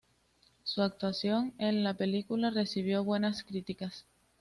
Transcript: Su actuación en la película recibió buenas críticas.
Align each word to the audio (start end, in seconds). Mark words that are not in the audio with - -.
Su 0.63 0.81
actuación 0.81 1.53
en 1.59 1.83
la 1.83 1.93
película 1.93 2.49
recibió 2.49 3.03
buenas 3.03 3.43
críticas. 3.43 4.07